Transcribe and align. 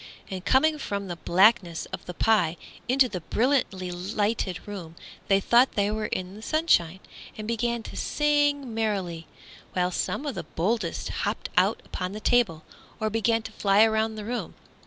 And 0.31 0.43
coming 0.43 0.79
from 0.79 1.05
the 1.09 1.15
blackness 1.15 1.85
of 1.93 2.05
the 2.07 2.15
pie 2.15 2.57
into 2.89 3.07
the 3.07 3.21
brilliantly 3.21 3.91
lighted 3.91 4.67
room 4.67 4.95
they 5.27 5.39
thought 5.39 5.73
they 5.73 5.91
were 5.91 6.07
in 6.07 6.33
the 6.33 6.41
sunshine, 6.41 7.01
and 7.37 7.47
began 7.47 7.83
to 7.83 7.95
sing 7.95 8.73
merrily, 8.73 9.27
while 9.73 9.91
some 9.91 10.25
of 10.25 10.33
the 10.33 10.41
boldest 10.43 11.09
hopped 11.21 11.49
out 11.55 11.81
upon 11.85 12.13
the 12.13 12.19
table 12.19 12.63
or 12.99 13.11
began 13.11 13.43
flying 13.43 13.89
around 13.89 14.15
the 14.15 14.25
room. 14.25 14.55